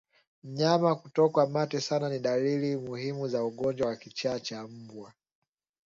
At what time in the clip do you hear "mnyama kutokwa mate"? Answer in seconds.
0.43-1.81